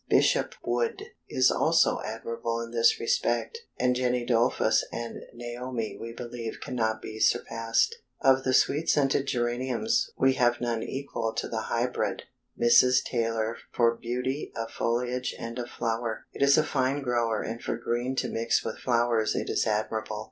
Bishop 0.09 0.55
Wood 0.63 0.99
is 1.29 1.51
also 1.51 1.99
admirable 2.03 2.59
in 2.59 2.71
this 2.71 2.99
respect, 2.99 3.59
and 3.79 3.95
Jenny 3.95 4.25
Dolfus 4.25 4.83
and 4.91 5.21
Naomi 5.31 5.95
we 6.01 6.11
believe 6.11 6.57
cannot 6.59 7.03
be 7.03 7.19
surpassed. 7.19 7.97
Of 8.19 8.43
the 8.43 8.51
Sweet 8.55 8.89
Scented 8.89 9.27
Geraniums, 9.27 10.09
we 10.17 10.33
have 10.33 10.59
none 10.59 10.81
equal 10.81 11.33
to 11.33 11.47
the 11.47 11.65
hybrid, 11.69 12.23
Mrs. 12.59 13.03
Taylor, 13.03 13.57
for 13.71 13.93
beauty 13.95 14.51
of 14.55 14.71
foliage 14.71 15.35
and 15.37 15.59
of 15.59 15.69
flower. 15.69 16.25
It 16.33 16.41
is 16.41 16.57
a 16.57 16.63
fine 16.63 17.03
grower, 17.03 17.43
and 17.43 17.61
for 17.61 17.77
green 17.77 18.15
to 18.15 18.27
mix 18.27 18.63
with 18.65 18.79
flowers 18.79 19.35
it 19.35 19.51
is 19.51 19.67
admirable. 19.67 20.19